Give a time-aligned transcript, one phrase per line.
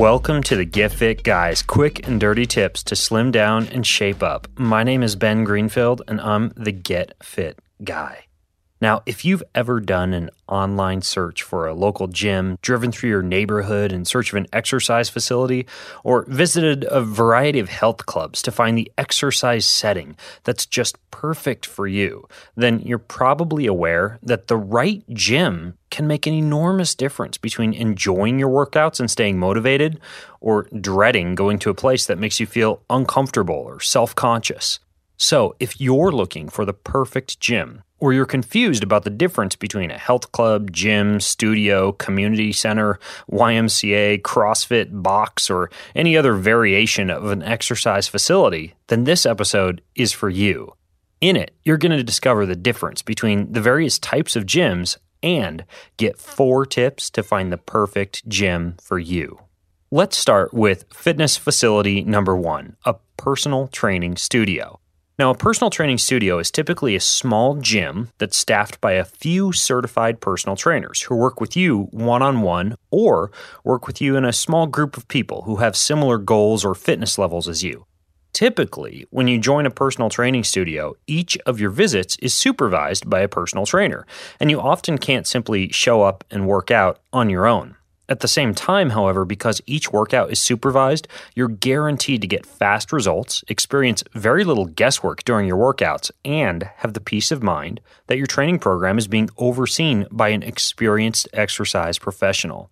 [0.00, 4.22] Welcome to the Get Fit Guys, quick and dirty tips to slim down and shape
[4.22, 4.48] up.
[4.56, 8.24] My name is Ben Greenfield, and I'm the Get Fit Guy.
[8.80, 13.22] Now, if you've ever done an online search for a local gym, driven through your
[13.22, 15.66] neighborhood in search of an exercise facility,
[16.02, 21.66] or visited a variety of health clubs to find the exercise setting that's just perfect
[21.66, 27.36] for you, then you're probably aware that the right gym can make an enormous difference
[27.36, 30.00] between enjoying your workouts and staying motivated
[30.40, 34.78] or dreading going to a place that makes you feel uncomfortable or self conscious.
[35.22, 39.90] So, if you're looking for the perfect gym, or you're confused about the difference between
[39.90, 42.98] a health club, gym, studio, community center,
[43.30, 50.10] YMCA, CrossFit, box, or any other variation of an exercise facility, then this episode is
[50.10, 50.72] for you.
[51.20, 55.66] In it, you're going to discover the difference between the various types of gyms and
[55.98, 59.38] get four tips to find the perfect gym for you.
[59.90, 64.80] Let's start with fitness facility number one a personal training studio.
[65.20, 69.52] Now, a personal training studio is typically a small gym that's staffed by a few
[69.52, 73.30] certified personal trainers who work with you one on one or
[73.62, 77.18] work with you in a small group of people who have similar goals or fitness
[77.18, 77.84] levels as you.
[78.32, 83.20] Typically, when you join a personal training studio, each of your visits is supervised by
[83.20, 84.06] a personal trainer,
[84.40, 87.76] and you often can't simply show up and work out on your own.
[88.10, 91.06] At the same time, however, because each workout is supervised,
[91.36, 96.94] you're guaranteed to get fast results, experience very little guesswork during your workouts, and have
[96.94, 102.00] the peace of mind that your training program is being overseen by an experienced exercise
[102.00, 102.68] professional.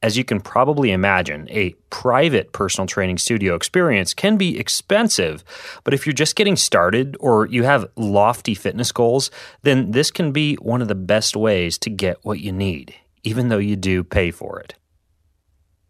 [0.00, 5.42] As you can probably imagine, a private personal training studio experience can be expensive,
[5.82, 10.30] but if you're just getting started or you have lofty fitness goals, then this can
[10.30, 14.04] be one of the best ways to get what you need even though you do
[14.04, 14.74] pay for it.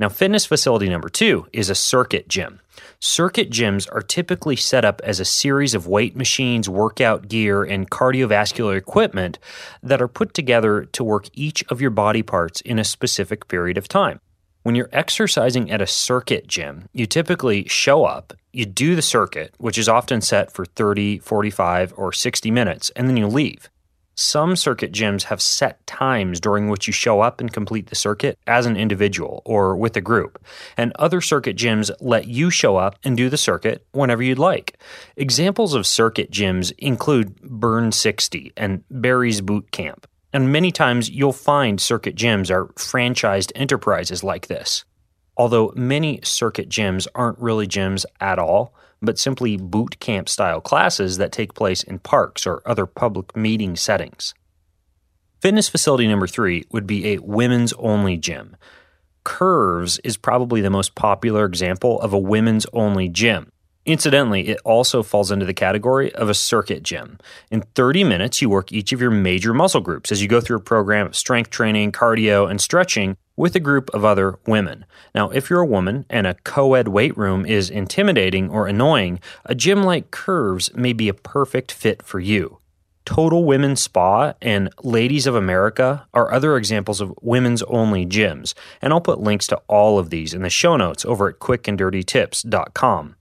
[0.01, 2.61] Now, fitness facility number two is a circuit gym.
[3.01, 7.91] Circuit gyms are typically set up as a series of weight machines, workout gear, and
[7.91, 9.41] cardiovascular equipment
[9.83, 13.77] that are put together to work each of your body parts in a specific period
[13.77, 14.21] of time.
[14.63, 19.55] When you're exercising at a circuit gym, you typically show up, you do the circuit,
[19.59, 23.69] which is often set for 30, 45, or 60 minutes, and then you leave.
[24.21, 28.37] Some circuit gyms have set times during which you show up and complete the circuit
[28.49, 30.45] as an individual or with a group,
[30.77, 34.77] and other circuit gyms let you show up and do the circuit whenever you'd like.
[35.17, 41.33] Examples of circuit gyms include Burn 60 and Barry's Boot Camp, and many times you'll
[41.33, 44.85] find circuit gyms are franchised enterprises like this.
[45.37, 51.19] Although many circuit gyms aren't really gyms at all, but simply boot camp style classes
[51.19, 54.35] that take place in parks or other public meeting settings.
[55.41, 58.57] Fitness facility number three would be a women's only gym.
[59.25, 63.53] Curves is probably the most popular example of a women's only gym.
[63.89, 67.19] Incidentally, it also falls into the category of a circuit gym.
[67.51, 70.59] In 30 minutes, you work each of your major muscle groups as you go through
[70.59, 74.85] a program of strength training, cardio, and stretching with a group of other women.
[75.15, 79.21] Now, if you're a woman and a co ed weight room is intimidating or annoying,
[79.47, 82.59] a gym like Curves may be a perfect fit for you.
[83.07, 88.53] Total Women's Spa and Ladies of America are other examples of women's only gyms,
[88.83, 93.15] and I'll put links to all of these in the show notes over at quickanddirtytips.com.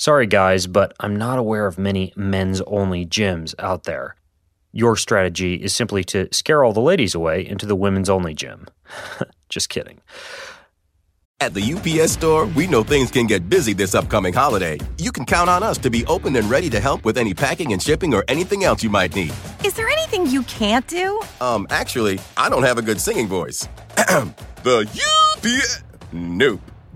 [0.00, 4.14] Sorry, guys, but I'm not aware of many men's only gyms out there.
[4.72, 8.68] Your strategy is simply to scare all the ladies away into the women's only gym.
[9.48, 10.00] Just kidding.
[11.40, 14.78] At the UPS store, we know things can get busy this upcoming holiday.
[14.98, 17.72] You can count on us to be open and ready to help with any packing
[17.72, 19.32] and shipping or anything else you might need.
[19.64, 21.20] Is there anything you can't do?
[21.40, 23.68] Um, actually, I don't have a good singing voice.
[24.62, 24.88] the
[25.34, 25.82] UPS.
[26.12, 26.60] Nope.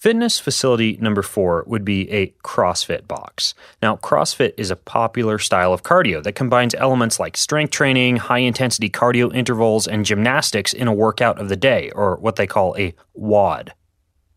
[0.00, 3.52] Fitness facility number four would be a CrossFit box.
[3.82, 8.38] Now, CrossFit is a popular style of cardio that combines elements like strength training, high
[8.38, 12.74] intensity cardio intervals, and gymnastics in a workout of the day, or what they call
[12.78, 13.74] a WOD.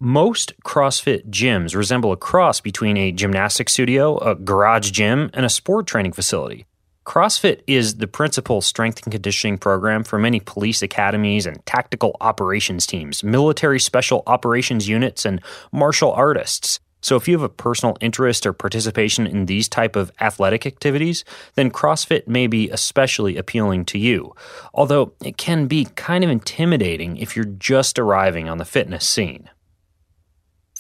[0.02, 5.50] Most CrossFit gyms resemble a cross between a gymnastics studio, a garage gym, and a
[5.50, 6.66] sport training facility.
[7.06, 12.86] CrossFit is the principal strength and conditioning program for many police academies and tactical operations
[12.86, 15.42] teams, military special operations units, and
[15.72, 16.80] martial artists.
[17.02, 21.26] So if you have a personal interest or participation in these type of athletic activities,
[21.56, 24.34] then CrossFit may be especially appealing to you.
[24.74, 29.50] Although it can be kind of intimidating if you're just arriving on the fitness scene.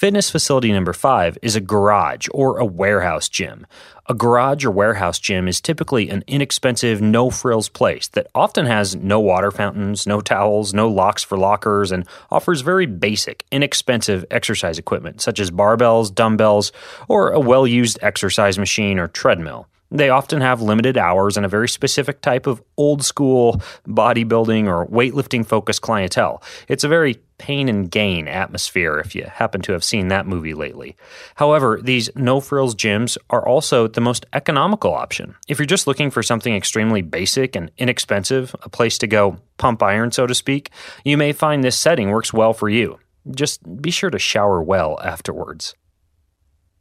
[0.04, 3.66] Fitness facility number five is a garage or a warehouse gym.
[4.08, 8.98] A garage or warehouse gym is typically an inexpensive, no frills place that often has
[8.98, 14.78] no water fountains, no towels, no locks for lockers, and offers very basic, inexpensive exercise
[14.78, 16.74] equipment such as barbells, dumbbells,
[17.08, 19.70] or a well used exercise machine or treadmill.
[19.94, 24.88] They often have limited hours and a very specific type of old school bodybuilding or
[24.88, 26.42] weightlifting focused clientele.
[26.68, 30.56] It's a very pain and gain atmosphere if you happen to have seen that movie
[30.56, 30.96] lately.
[31.36, 35.36] However, these no frills gyms are also the most economical option.
[35.48, 39.84] If you're just looking for something extremely basic and inexpensive, a place to go pump
[39.84, 40.72] iron, so to speak,
[41.06, 42.98] you may find this setting works well for you.
[43.30, 45.76] Just be sure to shower well afterwards.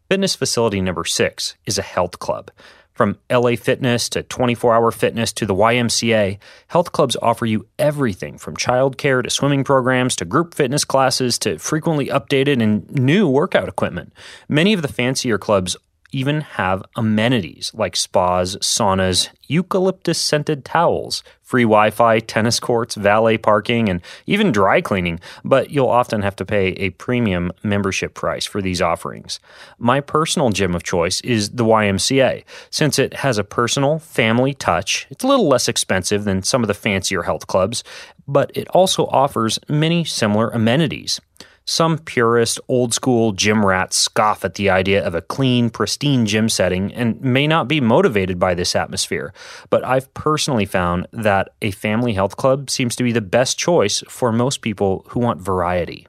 [0.09, 2.51] Fitness facility number six is a health club.
[2.93, 8.37] From LA Fitness to 24 Hour Fitness to the YMCA, health clubs offer you everything
[8.37, 13.69] from childcare to swimming programs to group fitness classes to frequently updated and new workout
[13.69, 14.13] equipment.
[14.47, 15.75] Many of the fancier clubs
[16.13, 23.37] even have amenities like spas, saunas, eucalyptus scented towels, free Wi Fi, tennis courts, valet
[23.37, 28.47] parking, and even dry cleaning, but you'll often have to pay a premium membership price
[28.47, 29.41] for these offerings.
[29.79, 32.45] My personal gym of choice is the YMCA.
[32.71, 36.69] Since it has a personal, family touch, it's a little less expensive than some of
[36.69, 37.83] the fancier health clubs,
[38.27, 41.21] but it also offers many similar amenities.
[41.65, 46.49] Some purist, old school gym rats scoff at the idea of a clean, pristine gym
[46.49, 49.33] setting and may not be motivated by this atmosphere.
[49.71, 54.03] But I've personally found that a family health club seems to be the best choice
[54.09, 56.09] for most people who want variety.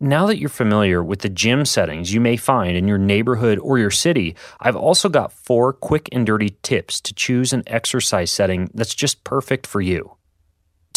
[0.00, 3.78] Now that you're familiar with the gym settings you may find in your neighborhood or
[3.78, 8.70] your city, I've also got four quick and dirty tips to choose an exercise setting
[8.74, 10.17] that's just perfect for you.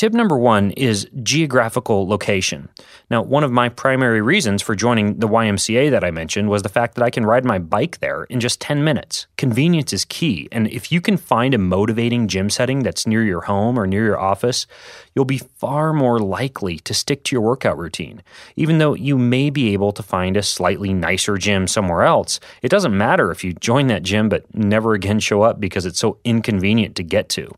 [0.02, 2.70] Tip number one is geographical location.
[3.12, 6.70] Now, one of my primary reasons for joining the YMCA that I mentioned was the
[6.70, 9.28] fact that I can ride my bike there in just 10 minutes.
[9.38, 13.42] Convenience is key, and if you can find a motivating gym setting that's near your
[13.42, 14.66] home or near your office,
[15.14, 18.24] you'll be far more likely to stick to your workout routine.
[18.56, 22.70] Even though you may be able to find a slightly nicer gym somewhere else, it
[22.70, 26.18] doesn't matter if you join that gym but never again show up because it's so
[26.24, 27.54] inconvenient to get to.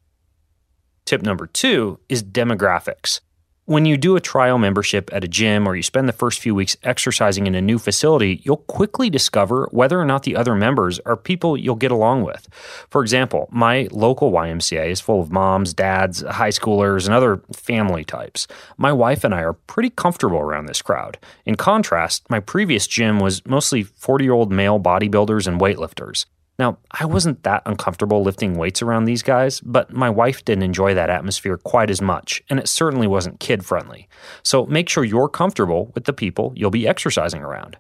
[1.06, 3.20] Tip number two is demographics.
[3.66, 6.54] When you do a trial membership at a gym or you spend the first few
[6.54, 11.00] weeks exercising in a new facility, you'll quickly discover whether or not the other members
[11.06, 12.48] are people you'll get along with.
[12.90, 18.04] For example, my local YMCA is full of moms, dads, high schoolers, and other family
[18.04, 18.48] types.
[18.78, 21.18] My wife and I are pretty comfortable around this crowd.
[21.46, 26.26] In contrast, my previous gym was mostly 40 year old male bodybuilders and weightlifters.
[26.60, 30.94] Now, I wasn't that uncomfortable lifting weights around these guys, but my wife didn't enjoy
[30.94, 34.08] that atmosphere quite as much, and it certainly wasn't kid friendly.
[34.44, 37.78] So make sure you're comfortable with the people you'll be exercising around.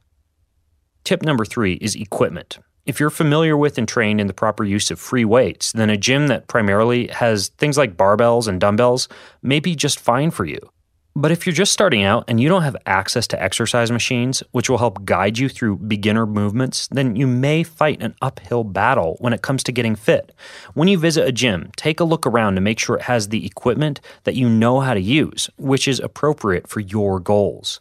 [1.03, 2.57] Tip number three is equipment.
[2.85, 5.97] If you're familiar with and trained in the proper use of free weights, then a
[5.97, 9.07] gym that primarily has things like barbells and dumbbells
[9.41, 10.59] may be just fine for you.
[11.15, 14.67] But if you're just starting out and you don't have access to exercise machines, which
[14.67, 19.31] will help guide you through beginner movements, then you may fight an uphill battle when
[19.31, 20.31] it comes to getting fit.
[20.73, 23.45] When you visit a gym, take a look around to make sure it has the
[23.45, 27.79] equipment that you know how to use, which is appropriate for your goals.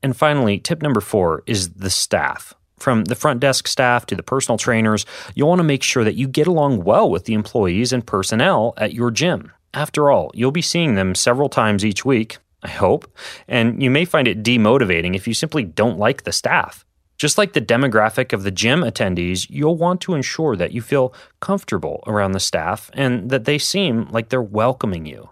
[0.00, 2.54] And finally, tip number four is the staff.
[2.78, 6.14] From the front desk staff to the personal trainers, you'll want to make sure that
[6.14, 9.50] you get along well with the employees and personnel at your gym.
[9.74, 13.10] After all, you'll be seeing them several times each week, I hope,
[13.48, 16.84] and you may find it demotivating if you simply don't like the staff.
[17.16, 21.14] Just like the demographic of the gym attendees, you'll want to ensure that you feel
[21.40, 25.30] comfortable around the staff and that they seem like they're welcoming you.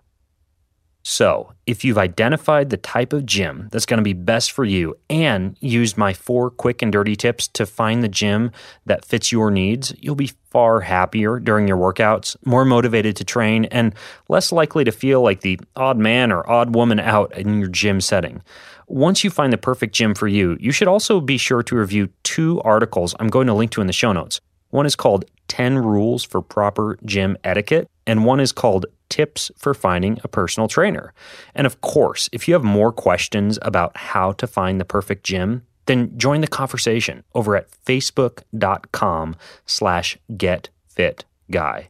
[1.03, 4.99] So, if you've identified the type of gym that's going to be best for you
[5.09, 8.53] and used my four quick and dirty tips to find the gym
[8.85, 13.65] that fits your needs, you'll be far happier during your workouts, more motivated to train,
[13.67, 13.95] and
[14.29, 18.01] less likely to feel like the odd man or odd woman out in your gym
[18.01, 18.43] setting.
[18.87, 22.11] Once you find the perfect gym for you, you should also be sure to review
[22.25, 24.41] two articles I'm going to link to in the show notes.
[24.69, 29.75] One is called 10 Rules for Proper Gym Etiquette, and one is called Tips for
[29.75, 31.13] Finding a Personal Trainer.
[31.55, 35.67] And of course, if you have more questions about how to find the perfect gym,
[35.85, 39.37] then join the conversation over at facebook.com
[39.67, 41.89] slash getfitguy.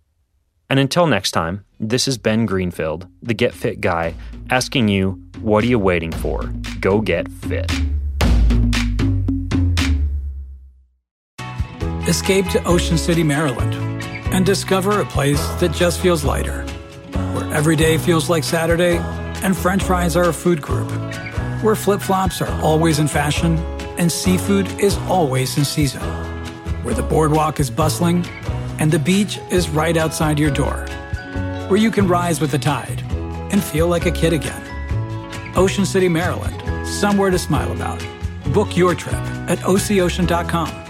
[0.71, 4.15] And until next time, this is Ben Greenfield, the Get Fit Guy,
[4.51, 6.45] asking you, what are you waiting for?
[6.81, 7.71] Go get fit.
[12.09, 13.75] Escape to Ocean City, Maryland,
[14.33, 16.65] and discover a place that just feels lighter,
[17.53, 18.99] every day feels like Saturday
[19.43, 20.91] and french fries are a food group,
[21.63, 23.59] where flip flops are always in fashion
[23.99, 26.03] and seafood is always in season,
[26.83, 28.25] where the boardwalk is bustling
[28.79, 30.87] and the beach is right outside your door,
[31.69, 33.03] where you can rise with the tide
[33.53, 34.63] and feel like a kid again.
[35.57, 38.05] Ocean City, Maryland, somewhere to smile about.
[38.53, 39.15] Book your trip
[39.49, 40.90] at OCOcean.com.